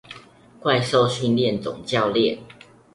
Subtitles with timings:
[0.59, 2.39] 怪獸訓練總教練